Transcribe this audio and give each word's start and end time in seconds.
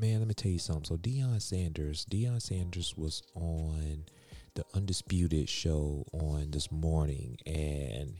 man, 0.00 0.18
let 0.18 0.28
me 0.28 0.34
tell 0.34 0.50
you 0.50 0.58
something. 0.58 0.84
So 0.84 0.96
Deion 0.96 1.40
Sanders, 1.42 2.06
Deion 2.10 2.40
Sanders 2.40 2.94
was 2.96 3.22
on 3.34 4.04
the 4.54 4.64
Undisputed 4.74 5.48
show 5.48 6.06
on 6.12 6.50
this 6.50 6.72
morning, 6.72 7.36
and 7.46 8.14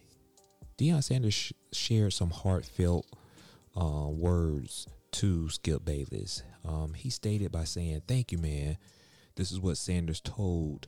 Deion 0.79 1.03
Sanders 1.03 1.35
sh- 1.35 1.53
shared 1.73 2.13
some 2.13 2.31
heartfelt 2.31 3.07
uh, 3.75 4.09
words 4.09 4.87
to 5.13 5.49
Skip 5.49 5.85
Bayless. 5.85 6.43
Um, 6.69 6.93
he 6.95 7.09
stated 7.09 7.51
by 7.51 7.65
saying, 7.65 8.03
"Thank 8.07 8.31
you, 8.31 8.39
man." 8.39 8.77
This 9.37 9.51
is 9.51 9.59
what 9.59 9.79
Sanders 9.79 10.21
told 10.21 10.87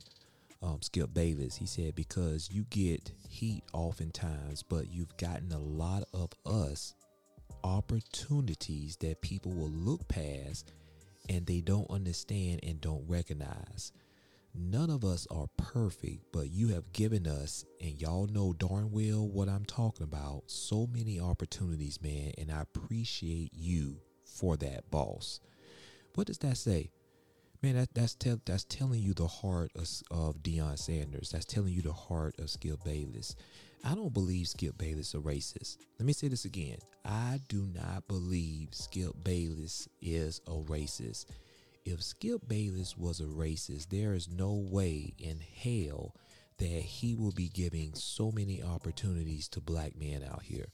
um, 0.61 0.81
Skip 0.83 1.11
Bayless. 1.11 1.55
He 1.55 1.65
said, 1.65 1.95
"Because 1.95 2.49
you 2.51 2.65
get 2.69 3.11
heat 3.27 3.63
oftentimes, 3.73 4.61
but 4.61 4.91
you've 4.91 5.17
gotten 5.17 5.51
a 5.51 5.59
lot 5.59 6.03
of 6.13 6.29
us 6.45 6.93
opportunities 7.63 8.97
that 8.97 9.21
people 9.21 9.51
will 9.51 9.69
look 9.69 10.07
past 10.07 10.71
and 11.29 11.45
they 11.45 11.61
don't 11.61 11.89
understand 11.89 12.59
and 12.63 12.81
don't 12.81 13.07
recognize. 13.07 13.91
None 14.55 14.91
of 14.91 15.03
us 15.03 15.25
are 15.31 15.47
perfect, 15.57 16.31
but 16.31 16.51
you 16.51 16.67
have 16.69 16.93
given 16.93 17.27
us, 17.27 17.65
and 17.81 17.99
y'all 17.99 18.27
know 18.27 18.53
darn 18.53 18.91
well 18.91 19.27
what 19.27 19.49
I'm 19.49 19.65
talking 19.65 20.03
about, 20.03 20.43
so 20.45 20.85
many 20.85 21.19
opportunities, 21.19 21.99
man, 22.01 22.33
and 22.37 22.51
I 22.51 22.61
appreciate 22.61 23.51
you 23.53 23.97
for 24.23 24.55
that, 24.57 24.91
boss. 24.91 25.39
What 26.13 26.27
does 26.27 26.37
that 26.39 26.57
say? 26.57 26.91
Man, 27.63 27.75
that, 27.75 27.95
that's 27.95 28.13
tell, 28.13 28.39
that's 28.45 28.65
telling 28.65 29.01
you 29.01 29.13
the 29.13 29.27
heart 29.27 29.71
of, 29.75 29.87
of 30.11 30.43
Deion 30.43 30.77
Sanders. 30.77 31.31
That's 31.31 31.45
telling 31.45 31.73
you 31.73 31.81
the 31.81 31.93
heart 31.93 32.35
of 32.37 32.49
Skip 32.49 32.83
Bayless. 32.83 33.35
I 33.85 33.95
don't 33.95 34.13
believe 34.13 34.47
Skip 34.47 34.77
Bayless 34.77 35.13
a 35.13 35.17
racist. 35.17 35.77
Let 35.99 36.05
me 36.05 36.13
say 36.13 36.29
this 36.29 36.45
again. 36.45 36.77
I 37.03 37.41
do 37.49 37.67
not 37.73 38.07
believe 38.07 38.69
Skip 38.71 39.11
Bayless 39.23 39.89
is 40.01 40.39
a 40.47 40.51
racist. 40.51 41.25
If 41.83 42.01
Skip 42.01 42.47
Bayless 42.47 42.97
was 42.97 43.19
a 43.19 43.25
racist, 43.25 43.89
there 43.89 44.13
is 44.13 44.29
no 44.29 44.53
way 44.53 45.13
in 45.19 45.41
hell 45.61 46.15
that 46.59 46.65
he 46.65 47.15
will 47.15 47.33
be 47.33 47.49
giving 47.49 47.93
so 47.93 48.31
many 48.31 48.63
opportunities 48.63 49.49
to 49.49 49.59
black 49.59 49.99
men 49.99 50.23
out 50.31 50.43
here. 50.43 50.67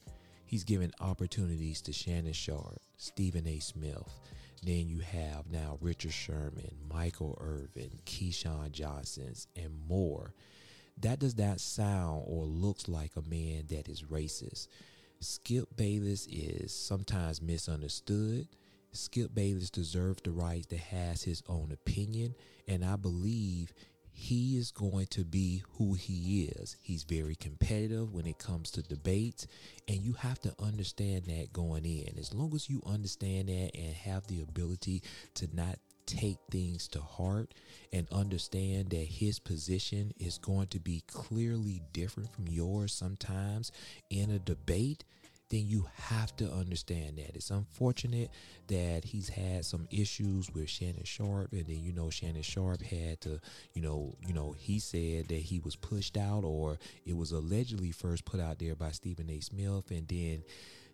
He's 0.46 0.62
giving 0.62 0.92
opportunities 1.00 1.80
to 1.82 1.92
Shannon 1.92 2.32
Sharpe, 2.32 2.80
Stephen 2.96 3.46
A. 3.48 3.58
Smith. 3.58 4.20
Then 4.62 4.88
you 4.88 5.00
have 5.00 5.50
now 5.50 5.78
Richard 5.80 6.12
Sherman, 6.12 6.76
Michael 6.88 7.36
Irvin, 7.40 7.98
Keyshawn 8.06 8.70
Johnsons, 8.70 9.48
and 9.56 9.72
more. 9.88 10.32
That 11.00 11.18
does 11.18 11.36
not 11.36 11.60
sound 11.60 12.24
or 12.26 12.44
looks 12.44 12.88
like 12.88 13.12
a 13.16 13.22
man 13.22 13.64
that 13.68 13.88
is 13.88 14.02
racist. 14.02 14.68
Skip 15.20 15.68
Bayless 15.76 16.26
is 16.26 16.74
sometimes 16.74 17.40
misunderstood. 17.40 18.48
Skip 18.92 19.34
Bayless 19.34 19.70
deserves 19.70 20.22
the 20.22 20.30
right 20.32 20.68
to 20.68 20.76
has 20.76 21.22
his 21.22 21.42
own 21.48 21.70
opinion, 21.72 22.34
and 22.66 22.84
I 22.84 22.96
believe 22.96 23.72
he 24.12 24.58
is 24.58 24.70
going 24.72 25.06
to 25.06 25.24
be 25.24 25.62
who 25.78 25.94
he 25.94 26.44
is. 26.44 26.76
He's 26.82 27.04
very 27.04 27.36
competitive 27.36 28.12
when 28.12 28.26
it 28.26 28.38
comes 28.38 28.70
to 28.72 28.82
debates, 28.82 29.46
and 29.88 30.02
you 30.02 30.12
have 30.14 30.40
to 30.40 30.54
understand 30.58 31.26
that 31.26 31.52
going 31.52 31.84
in. 31.84 32.18
As 32.18 32.34
long 32.34 32.54
as 32.54 32.68
you 32.68 32.82
understand 32.84 33.48
that 33.48 33.70
and 33.74 33.94
have 33.94 34.26
the 34.26 34.42
ability 34.42 35.02
to 35.34 35.48
not 35.54 35.78
take 36.06 36.38
things 36.50 36.88
to 36.88 37.00
heart 37.00 37.54
and 37.92 38.06
understand 38.12 38.90
that 38.90 38.96
his 39.06 39.38
position 39.38 40.12
is 40.18 40.38
going 40.38 40.68
to 40.68 40.80
be 40.80 41.02
clearly 41.06 41.82
different 41.92 42.32
from 42.32 42.46
yours 42.48 42.92
sometimes 42.92 43.72
in 44.10 44.30
a 44.30 44.38
debate, 44.38 45.04
then 45.50 45.66
you 45.66 45.86
have 45.96 46.34
to 46.36 46.48
understand 46.50 47.18
that. 47.18 47.34
It's 47.34 47.50
unfortunate 47.50 48.30
that 48.68 49.04
he's 49.04 49.28
had 49.28 49.64
some 49.64 49.88
issues 49.90 50.48
with 50.54 50.68
Shannon 50.68 51.04
Sharpe 51.04 51.52
and 51.52 51.66
then 51.66 51.82
you 51.82 51.92
know 51.92 52.08
Shannon 52.08 52.42
Sharpe 52.42 52.82
had 52.82 53.20
to, 53.22 53.40
you 53.74 53.82
know, 53.82 54.14
you 54.24 54.32
know, 54.32 54.54
he 54.56 54.78
said 54.78 55.28
that 55.28 55.40
he 55.40 55.58
was 55.58 55.74
pushed 55.74 56.16
out, 56.16 56.44
or 56.44 56.78
it 57.04 57.16
was 57.16 57.32
allegedly 57.32 57.90
first 57.90 58.24
put 58.24 58.40
out 58.40 58.60
there 58.60 58.76
by 58.76 58.92
Stephen 58.92 59.28
A. 59.28 59.40
Smith, 59.40 59.90
and 59.90 60.06
then 60.06 60.44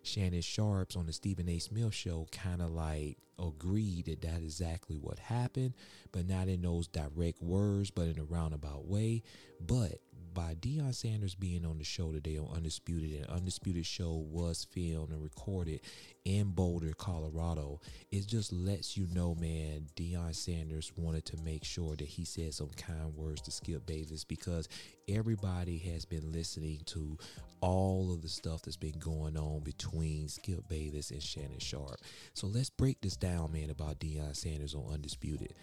Shannon 0.07 0.41
Sharpe's 0.41 0.95
on 0.95 1.05
the 1.05 1.13
Stephen 1.13 1.49
A. 1.49 1.59
Smith 1.59 1.93
show 1.93 2.27
kind 2.31 2.61
of 2.61 2.71
like 2.71 3.17
agreed 3.37 4.05
that 4.05 4.21
that 4.21 4.41
exactly 4.41 4.95
what 4.95 5.19
happened, 5.19 5.73
but 6.11 6.27
not 6.27 6.47
in 6.47 6.61
those 6.61 6.87
direct 6.87 7.41
words, 7.41 7.91
but 7.91 8.07
in 8.07 8.17
a 8.17 8.23
roundabout 8.23 8.85
way. 8.87 9.21
But 9.59 9.99
by 10.33 10.53
Deion 10.53 10.93
Sanders 10.93 11.33
being 11.33 11.65
on 11.65 11.79
the 11.79 11.83
show 11.83 12.11
today 12.11 12.37
on 12.37 12.55
Undisputed, 12.55 13.21
and 13.21 13.25
Undisputed 13.25 13.87
show 13.87 14.23
was 14.29 14.67
filmed 14.71 15.09
and 15.09 15.23
recorded 15.23 15.81
in 16.25 16.51
Boulder, 16.51 16.93
Colorado, 16.93 17.81
it 18.11 18.27
just 18.27 18.53
lets 18.53 18.95
you 18.95 19.07
know, 19.13 19.33
man, 19.33 19.87
Deion 19.95 20.35
Sanders 20.35 20.91
wanted 20.95 21.25
to 21.25 21.37
make 21.37 21.63
sure 21.63 21.95
that 21.95 22.07
he 22.07 22.23
said 22.23 22.53
some 22.53 22.69
kind 22.77 23.15
words 23.15 23.41
to 23.41 23.51
Skip 23.51 23.85
Bayless 23.87 24.23
because 24.23 24.69
everybody 25.09 25.79
has 25.79 26.05
been 26.05 26.31
listening 26.31 26.81
to 26.85 27.17
all 27.61 28.13
of 28.13 28.21
the 28.21 28.29
stuff 28.29 28.61
that's 28.61 28.77
been 28.77 28.99
going 28.99 29.37
on 29.37 29.61
between 29.61 29.96
Skip 30.27 30.67
Bayless 30.67 31.11
and 31.11 31.21
Shannon 31.21 31.59
Sharpe. 31.59 31.99
So 32.33 32.47
let's 32.47 32.69
break 32.69 33.01
this 33.01 33.15
down, 33.17 33.51
man, 33.51 33.69
about 33.69 33.99
Deion 33.99 34.35
Sanders 34.35 34.75
on 34.75 34.93
Undisputed. 34.93 35.53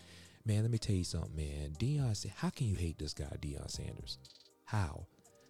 Man, 0.46 0.62
let 0.62 0.70
me 0.70 0.78
tell 0.78 0.96
you 0.96 1.04
something, 1.04 1.36
man. 1.36 1.72
Deion, 1.78 2.30
how 2.36 2.50
can 2.50 2.66
you 2.66 2.74
hate 2.74 2.98
this 2.98 3.14
guy, 3.14 3.32
Deion 3.40 3.70
Sanders? 3.70 4.18
How? 4.64 5.06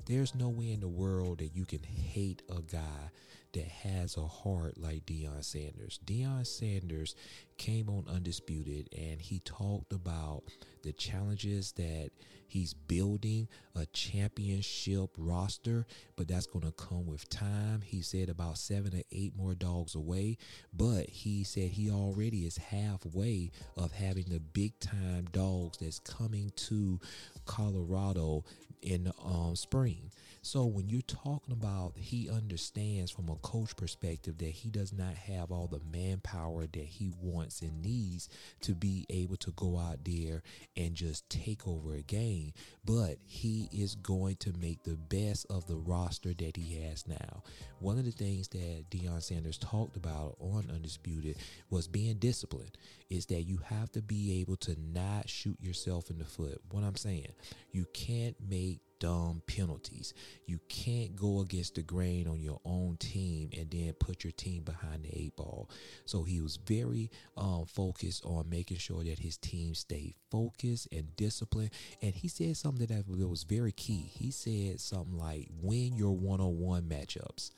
There's 0.07 0.35
no 0.35 0.49
way 0.49 0.73
in 0.73 0.81
the 0.81 0.89
world 0.89 1.39
that 1.39 1.55
you 1.55 1.65
can 1.65 1.83
hate 1.83 2.43
a 2.51 2.61
guy 2.61 3.11
that 3.55 3.69
has 3.69 4.17
a 4.17 4.27
heart 4.27 4.77
like 4.77 5.07
Deion 5.07 5.43
Sanders. 5.43 6.01
Deion 6.05 6.47
Sanders 6.47 7.15
came 7.57 7.89
on 7.89 8.05
Undisputed 8.09 8.89
and 8.97 9.21
he 9.21 9.39
talked 9.41 9.93
about 9.93 10.43
the 10.83 10.93
challenges 10.93 11.73
that 11.73 12.11
he's 12.49 12.75
building 12.75 13.49
a 13.77 13.87
championship 13.87 15.11
roster, 15.17 15.87
but 16.17 16.29
that's 16.29 16.47
going 16.47 16.67
to 16.67 16.73
come 16.73 17.07
with 17.07 17.29
time. 17.31 17.81
He 17.81 18.03
said 18.03 18.29
about 18.29 18.59
seven 18.59 18.95
or 18.95 19.03
eight 19.13 19.37
more 19.37 19.55
dogs 19.55 19.95
away, 19.95 20.37
but 20.73 21.09
he 21.09 21.45
said 21.45 21.71
he 21.71 21.91
already 21.91 22.47
is 22.47 22.57
halfway 22.57 23.53
of 23.77 23.93
having 23.93 24.25
the 24.29 24.41
big 24.41 24.79
time 24.81 25.27
dogs 25.33 25.79
that's 25.79 26.01
coming 26.01 26.53
to 26.57 26.99
Colorado 27.47 28.45
in 28.85 29.11
um, 29.25 29.57
spring. 29.57 30.11
So 30.43 30.67
when 30.67 30.91
you're 30.91 31.01
talking 31.01 31.53
about 31.53 31.95
he 31.97 32.29
understands 32.29 33.11
from 33.11 33.31
a 33.31 33.37
coach 33.37 33.75
perspective 33.77 34.37
that 34.39 34.51
he 34.51 34.69
does 34.69 34.93
not 34.93 35.15
have 35.15 35.51
all 35.51 35.67
the 35.67 35.81
manpower 35.91 36.67
that 36.67 36.85
he 36.85 37.11
wants 37.23 37.63
and 37.63 37.81
needs 37.83 38.29
to 38.61 38.75
be 38.75 39.07
able 39.09 39.37
to 39.37 39.53
go 39.53 39.79
out 39.79 40.05
there 40.05 40.43
and 40.77 40.95
just 40.95 41.29
take 41.31 41.67
over 41.67 41.95
a 41.95 42.03
game, 42.03 42.53
but 42.85 43.17
he 43.25 43.71
is 43.73 43.95
going 43.95 44.37
to 44.37 44.53
make 44.61 44.83
the 44.83 44.97
best 44.97 45.47
of 45.49 45.67
the 45.67 45.77
roster 45.77 46.35
that 46.35 46.57
he 46.59 46.83
has 46.83 47.09
now. 47.09 47.43
One 47.79 47.99
of 47.99 48.05
the 48.05 48.11
things 48.11 48.49
that 48.49 48.91
Deion 48.91 49.23
Sanders 49.23 49.59
talked 49.59 49.97
about 49.97 50.37
on 50.39 50.71
Undisputed 50.71 51.37
was 51.71 51.89
being 51.89 52.17
disciplined. 52.17 52.77
Is 53.11 53.27
that 53.27 53.43
you 53.43 53.59
have 53.67 53.93
to 53.93 54.03
be 54.03 54.41
able 54.41 54.57
to 54.57 54.75
not 54.93 55.29
shoot 55.29 55.61
yourself 55.61 56.11
in 56.11 56.19
the 56.19 56.25
foot. 56.25 56.61
What 56.71 56.83
I'm 56.83 56.97
saying, 56.97 57.33
you 57.71 57.87
can't 57.93 58.35
make 58.49 58.74
dumb 58.99 59.43
penalties. 59.47 60.15
You 60.47 60.61
can't 60.69 61.15
go 61.15 61.41
against 61.41 61.75
the 61.75 61.83
grain 61.83 62.27
on 62.27 62.41
your 62.41 62.61
own 62.65 62.97
team 62.99 63.51
and 63.57 63.71
then 63.71 63.93
put 63.95 64.25
your 64.25 64.33
team 64.33 64.63
behind 64.63 65.05
the 65.05 65.11
eight 65.13 65.37
ball. 65.37 65.69
So 66.07 66.23
he 66.23 66.41
was 66.41 66.57
very 66.57 67.11
um, 67.37 67.67
focused 67.67 68.25
on 68.25 68.49
making 68.49 68.79
sure 68.79 69.05
that 69.05 69.19
his 69.19 69.37
team 69.37 69.75
stayed 69.75 70.15
focused 70.31 70.89
and 70.91 71.15
disciplined. 71.17 71.71
And 72.01 72.15
he 72.15 72.29
said 72.29 72.57
something 72.57 72.87
that 72.87 73.05
was 73.07 73.45
very 73.45 73.73
key. 73.73 74.11
He 74.15 74.31
said 74.31 74.81
something 74.81 75.19
like, 75.19 75.49
win 75.61 75.97
your 75.97 76.17
one 76.17 76.41
on 76.41 76.59
one 76.59 76.83
matchups. 76.85 77.51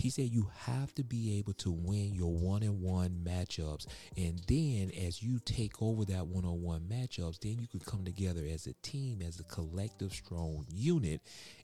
He 0.00 0.08
said 0.08 0.30
you 0.30 0.50
have 0.60 0.94
to 0.94 1.04
be 1.04 1.38
able 1.38 1.52
to 1.54 1.70
win 1.70 2.14
your 2.14 2.32
one 2.32 2.62
on 2.62 2.80
one 2.80 3.20
matchups. 3.22 3.86
And 4.16 4.40
then 4.48 4.90
as 5.06 5.22
you 5.22 5.40
take 5.44 5.82
over 5.82 6.06
that 6.06 6.26
one 6.26 6.46
on 6.46 6.62
one 6.62 6.80
matchups, 6.90 7.40
then 7.40 7.58
you 7.60 7.66
can 7.66 7.80
come 7.80 8.04
together 8.04 8.40
as 8.50 8.66
a 8.66 8.72
team, 8.80 9.20
as 9.20 9.38
a 9.38 9.44
collective, 9.44 10.14
strong 10.14 10.64
unit, 10.72 11.20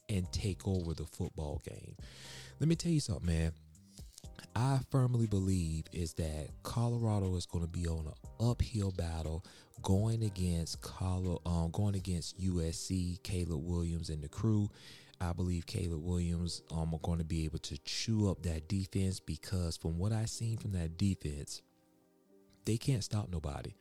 and 0.07 0.31
take 0.31 0.67
over 0.67 0.93
the 0.93 1.05
football 1.05 1.63
game. 1.67 1.95
Let 2.59 2.69
me 2.69 2.75
tell 2.75 2.91
you 2.91 2.99
something, 2.99 3.25
man. 3.25 3.53
I 4.55 4.81
firmly 4.91 5.25
believe 5.25 5.85
is 5.91 6.13
that 6.13 6.49
Colorado 6.61 7.35
is 7.37 7.47
going 7.47 7.65
to 7.65 7.71
be 7.71 7.87
on 7.87 8.05
an 8.05 8.47
uphill 8.47 8.91
battle 8.91 9.43
going 9.81 10.23
against 10.23 10.81
Colo, 10.81 11.41
um, 11.45 11.71
going 11.71 11.95
against 11.95 12.39
USC, 12.39 13.21
Caleb 13.23 13.63
Williams 13.63 14.09
and 14.09 14.21
the 14.21 14.29
crew. 14.29 14.69
I 15.19 15.33
believe 15.33 15.65
Caleb 15.65 16.03
Williams 16.03 16.61
um, 16.71 16.93
are 16.93 16.99
going 16.99 17.17
to 17.17 17.25
be 17.25 17.45
able 17.45 17.59
to 17.59 17.77
chew 17.79 18.29
up 18.29 18.43
that 18.43 18.67
defense 18.67 19.19
because 19.19 19.77
from 19.77 19.97
what 19.97 20.11
I've 20.11 20.29
seen 20.29 20.57
from 20.57 20.73
that 20.73 20.97
defense, 20.97 21.61
they 22.65 22.77
can't 22.77 23.03
stop 23.03 23.29
nobody. 23.29 23.73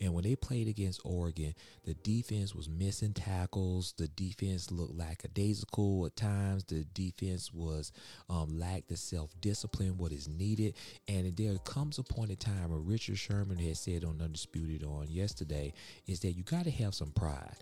And 0.00 0.14
when 0.14 0.24
they 0.24 0.34
played 0.34 0.66
against 0.66 1.00
Oregon, 1.04 1.54
the 1.84 1.94
defense 1.94 2.56
was 2.56 2.68
missing 2.68 3.12
tackles. 3.12 3.94
The 3.96 4.08
defense 4.08 4.72
looked 4.72 4.96
lackadaisical 4.96 6.06
at 6.06 6.16
times. 6.16 6.64
The 6.64 6.84
defense 6.92 7.52
was 7.52 7.92
um, 8.28 8.58
lacked 8.58 8.88
the 8.88 8.96
self 8.96 9.30
discipline, 9.40 9.98
what 9.98 10.10
is 10.10 10.26
needed. 10.26 10.74
And 11.06 11.36
there 11.36 11.56
comes 11.58 11.98
a 11.98 12.02
point 12.02 12.30
in 12.30 12.36
time 12.36 12.70
where 12.70 12.80
Richard 12.80 13.18
Sherman 13.18 13.58
had 13.58 13.76
said 13.76 14.02
on 14.02 14.20
Undisputed 14.20 14.82
on 14.82 15.06
yesterday 15.08 15.72
is 16.08 16.18
that 16.20 16.32
you 16.32 16.42
got 16.42 16.64
to 16.64 16.70
have 16.72 16.94
some 16.94 17.12
pride 17.12 17.56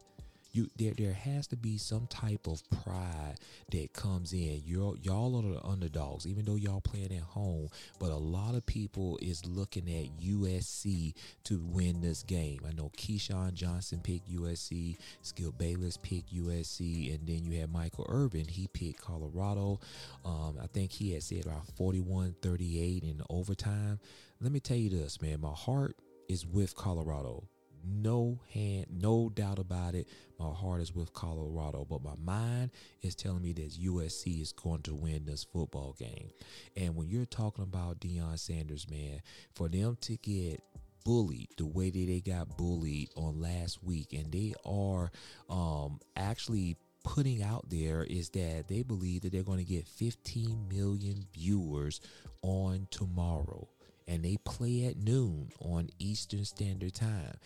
you 0.52 0.68
there 0.76 0.92
there 0.96 1.12
has 1.12 1.46
to 1.48 1.56
be 1.56 1.78
some 1.78 2.06
type 2.06 2.46
of 2.46 2.62
pride 2.82 3.36
that 3.70 3.92
comes 3.92 4.32
in. 4.32 4.62
You're 4.64 4.96
y'all 5.02 5.36
are 5.36 5.54
the 5.54 5.64
underdogs, 5.64 6.26
even 6.26 6.44
though 6.44 6.56
y'all 6.56 6.80
playing 6.80 7.12
at 7.12 7.22
home. 7.22 7.68
But 7.98 8.10
a 8.10 8.16
lot 8.16 8.54
of 8.54 8.66
people 8.66 9.18
is 9.22 9.44
looking 9.46 9.88
at 9.88 10.22
USC 10.24 11.14
to 11.44 11.60
win 11.60 12.00
this 12.00 12.22
game. 12.22 12.60
I 12.68 12.72
know 12.72 12.90
Keyshawn 12.96 13.54
Johnson 13.54 14.00
picked 14.02 14.30
USC, 14.30 14.96
Skip 15.22 15.56
Bayless 15.58 15.96
picked 15.96 16.34
USC, 16.34 17.14
and 17.14 17.26
then 17.26 17.44
you 17.44 17.60
had 17.60 17.72
Michael 17.72 18.06
Irvin. 18.08 18.46
He 18.48 18.68
picked 18.68 19.00
Colorado. 19.00 19.80
Um, 20.24 20.58
I 20.62 20.66
think 20.66 20.90
he 20.92 21.12
had 21.12 21.22
said 21.22 21.46
about 21.46 21.66
41-38 21.78 23.02
in 23.02 23.22
overtime. 23.30 24.00
Let 24.40 24.52
me 24.52 24.60
tell 24.60 24.76
you 24.76 24.90
this, 24.90 25.20
man. 25.20 25.40
My 25.40 25.52
heart 25.52 25.96
is 26.28 26.46
with 26.46 26.74
Colorado 26.74 27.44
no 27.84 28.40
hand, 28.52 28.86
no 28.90 29.30
doubt 29.34 29.58
about 29.58 29.94
it. 29.94 30.08
My 30.38 30.50
heart 30.52 30.80
is 30.80 30.94
with 30.94 31.12
Colorado, 31.12 31.86
but 31.88 32.02
my 32.02 32.14
mind 32.22 32.70
is 33.02 33.14
telling 33.14 33.42
me 33.42 33.52
that 33.54 33.72
USC 33.72 34.40
is 34.40 34.52
going 34.52 34.82
to 34.82 34.94
win 34.94 35.24
this 35.26 35.44
football 35.44 35.94
game. 35.98 36.30
And 36.76 36.96
when 36.96 37.08
you're 37.08 37.26
talking 37.26 37.64
about 37.64 38.00
Deion 38.00 38.38
Sanders, 38.38 38.88
man, 38.90 39.20
for 39.54 39.68
them 39.68 39.98
to 40.02 40.16
get 40.16 40.62
bullied 41.04 41.48
the 41.56 41.66
way 41.66 41.90
that 41.90 42.06
they 42.06 42.20
got 42.20 42.56
bullied 42.56 43.10
on 43.16 43.40
last 43.40 43.82
week, 43.82 44.12
and 44.12 44.32
they 44.32 44.54
are 44.64 45.10
um, 45.48 46.00
actually 46.16 46.76
putting 47.02 47.42
out 47.42 47.68
there 47.70 48.04
is 48.04 48.30
that 48.30 48.66
they 48.68 48.82
believe 48.82 49.22
that 49.22 49.32
they're 49.32 49.42
going 49.42 49.58
to 49.58 49.64
get 49.64 49.88
15 49.88 50.68
million 50.68 51.26
viewers 51.34 52.00
on 52.42 52.86
tomorrow 52.90 53.68
and 54.10 54.24
they 54.24 54.36
play 54.38 54.86
at 54.86 54.96
noon 54.98 55.52
on 55.60 55.88
Eastern 56.00 56.44
Standard 56.44 56.94
Time. 56.94 57.36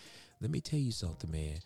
Let 0.41 0.49
me 0.49 0.59
tell 0.59 0.79
you 0.79 0.91
something, 0.91 1.31
man. 1.31 1.59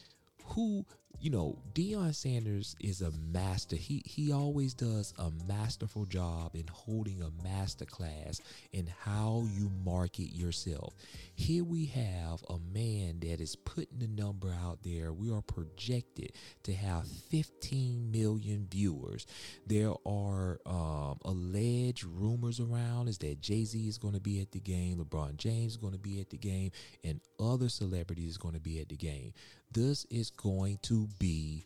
Who 0.47 0.85
you 1.21 1.29
know, 1.29 1.59
Deion 1.73 2.15
Sanders 2.15 2.75
is 2.79 3.01
a 3.01 3.11
master. 3.11 3.75
He 3.75 4.01
he 4.05 4.31
always 4.31 4.73
does 4.73 5.13
a 5.17 5.31
masterful 5.47 6.05
job 6.05 6.55
in 6.55 6.65
holding 6.71 7.21
a 7.21 7.43
master 7.43 7.85
class 7.85 8.39
in 8.71 8.89
how 9.01 9.45
you 9.53 9.69
market 9.83 10.33
yourself. 10.33 10.93
Here 11.35 11.63
we 11.63 11.87
have 11.87 12.43
a 12.49 12.57
man 12.73 13.19
that 13.19 13.41
is 13.41 13.55
putting 13.57 13.99
the 13.99 14.07
number 14.07 14.53
out 14.63 14.83
there. 14.83 15.11
We 15.11 15.31
are 15.31 15.41
projected 15.41 16.31
to 16.63 16.73
have 16.73 17.05
15 17.07 18.11
million 18.11 18.67
viewers. 18.71 19.27
There 19.67 19.93
are 20.05 20.59
um, 20.65 21.19
alleged 21.25 22.05
rumors 22.05 22.61
around 22.61 23.09
is 23.09 23.17
that 23.19 23.41
Jay 23.41 23.65
Z 23.65 23.77
is 23.87 23.97
going 23.97 24.13
to 24.13 24.21
be 24.21 24.41
at 24.41 24.51
the 24.51 24.59
game, 24.59 24.97
LeBron 24.97 25.35
James 25.35 25.73
is 25.73 25.77
going 25.77 25.93
to 25.93 25.99
be 25.99 26.21
at 26.21 26.29
the 26.29 26.37
game, 26.37 26.71
and 27.03 27.19
other 27.39 27.67
celebrities 27.67 28.31
is 28.31 28.37
going 28.37 28.53
to 28.53 28.59
be 28.59 28.79
at 28.79 28.87
the 28.87 28.95
game. 28.95 29.33
This 29.71 30.05
is 30.09 30.31
going 30.31 30.79
to 30.83 30.98
be 31.19 31.63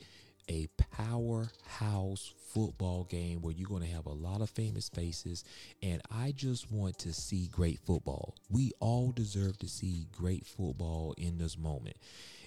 a 0.50 0.68
powerhouse 0.92 2.34
football 2.54 3.06
game 3.06 3.42
where 3.42 3.54
you're 3.54 3.68
going 3.68 3.82
to 3.82 3.88
have 3.88 4.06
a 4.06 4.12
lot 4.12 4.42
of 4.42 4.50
famous 4.50 4.90
faces 4.90 5.44
and 5.82 6.02
I 6.12 6.34
just 6.36 6.72
want 6.72 7.00
to 7.00 7.14
see 7.14 7.48
great 7.48 7.80
football. 7.80 8.36
We 8.50 8.72
all 8.80 9.12
deserve 9.12 9.58
to 9.60 9.68
see 9.68 10.08
great 10.12 10.46
football 10.46 11.16
in 11.18 11.38
this 11.38 11.58
moment. 11.58 11.98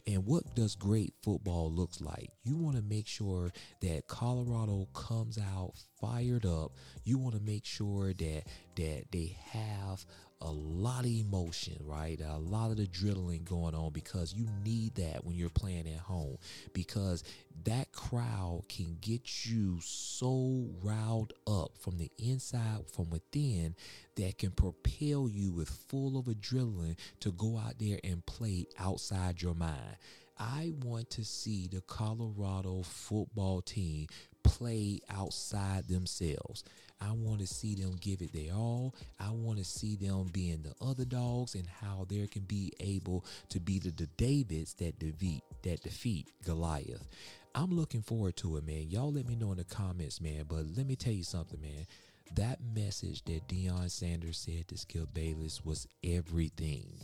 And 0.06 0.24
what 0.24 0.54
does 0.54 0.76
great 0.76 1.14
football 1.22 1.72
looks 1.72 2.00
like? 2.00 2.30
You 2.44 2.56
want 2.56 2.76
to 2.76 2.82
make 2.82 3.08
sure 3.08 3.52
that 3.80 4.06
Colorado 4.06 4.86
comes 4.94 5.36
out 5.36 5.72
fired 6.00 6.46
up. 6.46 6.72
You 7.02 7.18
want 7.18 7.34
to 7.34 7.42
make 7.42 7.64
sure 7.64 8.12
that 8.12 8.42
that 8.76 9.04
they 9.10 9.36
have 9.50 10.06
a 10.40 10.50
lot 10.50 11.04
of 11.04 11.10
emotion, 11.10 11.76
right? 11.80 12.20
A 12.20 12.36
lot 12.38 12.70
of 12.70 12.76
the 12.76 12.86
drilling 12.86 13.44
going 13.44 13.74
on 13.74 13.92
because 13.92 14.34
you 14.34 14.46
need 14.64 14.94
that 14.96 15.24
when 15.24 15.36
you're 15.36 15.48
playing 15.48 15.88
at 15.88 16.00
home 16.00 16.36
because 16.72 17.24
that 17.64 17.90
crowd 17.92 18.64
can 18.68 18.98
get 19.00 19.46
you 19.46 19.78
so 19.80 20.68
riled 20.82 21.32
up 21.46 21.72
from 21.78 21.98
the 21.98 22.10
inside, 22.18 22.84
from 22.92 23.08
within, 23.10 23.74
that 24.16 24.38
can 24.38 24.50
propel 24.50 25.28
you 25.28 25.52
with 25.52 25.68
full 25.68 26.18
of 26.18 26.26
adrenaline 26.26 26.96
to 27.20 27.32
go 27.32 27.58
out 27.58 27.78
there 27.78 27.98
and 28.04 28.24
play 28.26 28.66
outside 28.78 29.40
your 29.40 29.54
mind. 29.54 29.96
I 30.38 30.72
want 30.82 31.10
to 31.10 31.24
see 31.24 31.66
the 31.66 31.80
Colorado 31.82 32.82
football 32.82 33.62
team 33.62 34.08
play 34.42 35.00
outside 35.10 35.88
themselves. 35.88 36.64
I 37.00 37.12
want 37.12 37.40
to 37.40 37.46
see 37.46 37.74
them 37.74 37.96
give 38.00 38.22
it 38.22 38.32
their 38.32 38.54
all. 38.54 38.94
I 39.20 39.30
want 39.30 39.58
to 39.58 39.64
see 39.64 39.96
them 39.96 40.28
being 40.32 40.62
the 40.62 40.74
other 40.84 41.04
dogs 41.04 41.54
and 41.54 41.66
how 41.66 42.06
they 42.08 42.26
can 42.26 42.42
be 42.42 42.72
able 42.80 43.24
to 43.50 43.60
be 43.60 43.78
the, 43.78 43.90
the 43.90 44.06
Davids 44.16 44.74
that 44.74 44.98
defeat 44.98 45.42
that 45.62 45.82
defeat 45.82 46.30
Goliath. 46.44 47.06
I'm 47.54 47.70
looking 47.70 48.02
forward 48.02 48.36
to 48.38 48.56
it, 48.56 48.66
man. 48.66 48.90
Y'all 48.90 49.12
let 49.12 49.26
me 49.26 49.34
know 49.34 49.52
in 49.52 49.58
the 49.58 49.64
comments, 49.64 50.20
man. 50.20 50.44
But 50.48 50.66
let 50.76 50.86
me 50.86 50.96
tell 50.96 51.12
you 51.12 51.24
something, 51.24 51.60
man 51.60 51.86
that 52.34 52.58
message 52.74 53.22
that 53.24 53.46
Deion 53.48 53.90
Sanders 53.90 54.38
said 54.38 54.68
to 54.68 54.76
Skip 54.76 55.14
Bayless 55.14 55.64
was 55.64 55.86
everything. 56.02 56.98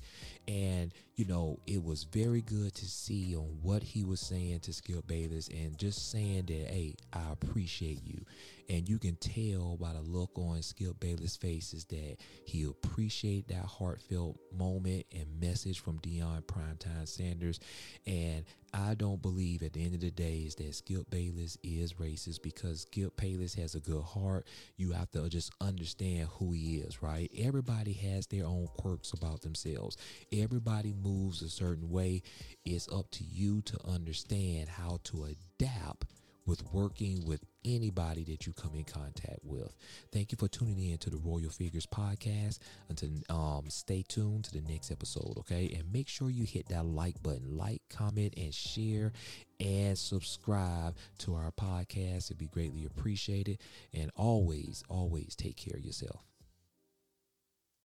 And, 0.49 0.93
you 1.14 1.26
know, 1.26 1.59
it 1.67 1.82
was 1.82 2.05
very 2.05 2.41
good 2.41 2.75
to 2.75 2.87
see 2.87 3.37
on 3.37 3.59
what 3.62 3.82
he 3.82 4.03
was 4.03 4.20
saying 4.20 4.61
to 4.61 4.73
Skip 4.73 5.06
Bayless 5.06 5.49
and 5.49 5.76
just 5.76 6.11
saying 6.11 6.47
that, 6.47 6.69
hey, 6.69 6.94
I 7.12 7.31
appreciate 7.31 8.03
you. 8.05 8.25
And 8.69 8.88
you 8.88 8.99
can 8.99 9.17
tell 9.17 9.76
by 9.76 9.93
the 9.93 10.00
look 10.00 10.31
on 10.37 10.62
Skip 10.62 10.99
Bayless' 11.00 11.37
face 11.37 11.75
is 11.75 11.85
that 11.87 12.17
he 12.47 12.64
appreciated 12.64 13.49
that 13.49 13.67
heartfelt 13.67 14.38
moment 14.56 15.05
and 15.12 15.26
message 15.38 15.81
from 15.81 15.99
Deion 15.99 16.43
Primetime 16.44 17.06
Sanders. 17.06 17.61
And 18.06 18.44
I 18.73 18.94
don't 18.94 19.20
believe 19.20 19.62
at 19.62 19.75
the 19.75 19.85
end 19.85 19.94
of 19.94 20.00
the 20.00 20.11
day 20.11 20.44
is 20.47 20.55
that 20.55 20.75
Skip 20.75 21.11
Bayless 21.11 21.58
is 21.62 21.94
racist 21.94 22.43
because 22.43 22.82
Skip 22.82 23.15
Bayless 23.17 23.55
has 23.55 23.75
a 23.75 23.81
good 23.81 24.03
heart. 24.03 24.47
You 24.79 24.93
have 24.93 25.11
to 25.11 25.29
just 25.29 25.53
understand 25.61 26.29
who 26.38 26.53
he 26.53 26.76
is, 26.76 27.03
right? 27.03 27.31
Everybody 27.37 27.93
has 27.93 28.26
their 28.26 28.47
own 28.47 28.69
quirks 28.79 29.12
about 29.12 29.43
themselves. 29.43 29.99
Everybody 30.32 30.94
moves 31.02 31.43
a 31.43 31.49
certain 31.49 31.90
way. 31.90 32.22
It's 32.64 32.88
up 32.93 33.10
to 33.12 33.25
you 33.25 33.62
to 33.62 33.78
understand 33.87 34.69
how 34.69 35.00
to 35.04 35.25
adapt 35.25 36.06
with 36.46 36.62
working 36.72 37.25
with 37.25 37.44
anybody 37.64 38.25
that 38.25 38.46
you 38.46 38.52
come 38.52 38.75
in 38.75 38.84
contact 38.84 39.38
with. 39.44 39.75
Thank 40.12 40.32
you 40.32 40.38
for 40.38 40.49
tuning 40.49 40.90
in 40.90 40.99
to 40.99 41.10
the 41.10 41.16
Royale 41.16 41.50
Figurez 41.50 41.87
podcast. 41.87 42.58
Until 42.88 43.10
um, 43.31 43.64
stay 43.69 44.02
tuned 44.06 44.44
to 44.44 44.52
the 44.52 44.69
next 44.69 44.90
episode, 44.90 45.34
okay? 45.38 45.72
And 45.76 45.93
make 45.93 46.08
sure 46.08 46.31
you 46.31 46.44
hit 46.44 46.69
that 46.69 46.84
like 46.84 47.22
button, 47.22 47.56
like, 47.56 47.82
comment, 47.88 48.34
and 48.36 48.53
share, 48.53 49.12
and 49.60 49.96
subscribe 49.96 50.96
to 51.19 51.34
our 51.34 51.53
podcast. 51.53 52.27
It'd 52.27 52.38
be 52.38 52.48
greatly 52.48 52.84
appreciated. 52.84 53.58
And 53.94 54.10
always, 54.17 54.82
always 54.88 55.36
take 55.36 55.56
care 55.56 55.79
of 55.79 55.84
yourself. 55.84 56.31